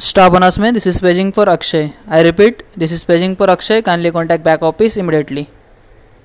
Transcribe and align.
Stop 0.00 0.34
announcement. 0.34 0.74
This 0.74 0.86
is 0.86 1.00
paging 1.00 1.32
for 1.32 1.48
Akshay. 1.48 1.92
I 2.06 2.22
repeat, 2.22 2.62
this 2.76 2.92
is 2.92 3.04
paging 3.04 3.34
for 3.34 3.50
Akshay. 3.50 3.82
Kindly 3.82 4.12
contact 4.12 4.44
back 4.44 4.62
office 4.62 4.96
immediately. 4.96 5.50